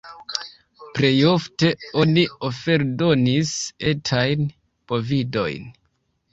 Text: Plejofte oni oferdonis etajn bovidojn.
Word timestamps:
Plejofte 0.95 1.69
oni 2.05 2.25
oferdonis 2.49 3.53
etajn 3.95 4.51
bovidojn. 4.57 5.73